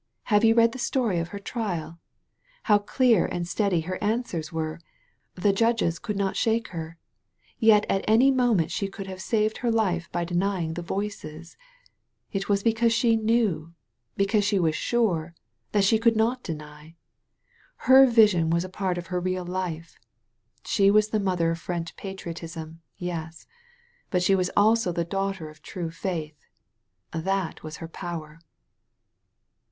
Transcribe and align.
Hav^ 0.29 0.43
you 0.43 0.55
read 0.55 0.71
the 0.71 0.79
stoiy 0.79 1.21
of 1.21 1.27
her 1.27 1.37
trial? 1.37 1.99
How 2.63 2.79
dear 2.79 3.27
and 3.27 3.47
steady 3.47 3.81
her 3.81 4.03
answers 4.03 4.49
weie! 4.49 4.79
The 5.35 5.53
judges 5.53 5.99
could 5.99 6.17
not 6.17 6.35
shake 6.35 6.69
her. 6.69 6.97
Yet 7.59 7.85
at 7.87 8.03
any 8.07 8.31
moment 8.31 8.71
she 8.71 8.87
could 8.87 9.05
have 9.05 9.21
saved 9.21 9.57
her 9.57 9.69
life 9.71 10.11
by 10.11 10.25
deny 10.25 10.63
ing 10.63 10.73
the 10.73 10.81
* 10.81 10.81
voices/ 10.95 11.55
It 12.31 12.49
was 12.49 12.63
because 12.63 12.91
she 12.91 13.15
knew, 13.15 13.75
because 14.17 14.43
she 14.43 14.57
was 14.57 14.75
sure, 14.75 15.35
that 15.71 15.83
she 15.83 15.99
could 15.99 16.15
not 16.15 16.41
deny. 16.41 16.95
Her 17.85 18.07
vision 18.07 18.49
was 18.49 18.63
a 18.63 18.69
part 18.69 18.97
of 18.97 19.05
her 19.13 19.19
real 19.19 19.45
life. 19.45 19.99
She 20.65 20.89
was 20.89 21.09
the 21.09 21.19
mother 21.19 21.51
of 21.51 21.59
French 21.59 21.95
patriotism— 21.95 22.81
yes. 22.97 23.45
But 24.09 24.23
she 24.23 24.33
was 24.33 24.49
also 24.57 24.91
the 24.91 25.05
daughter 25.05 25.47
of 25.47 25.61
true 25.61 25.91
faith. 25.91 26.43
That 27.11 27.61
was 27.61 27.77
her 27.77 27.87
power." 27.87 28.39